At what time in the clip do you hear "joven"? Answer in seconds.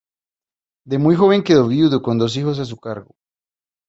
1.15-1.43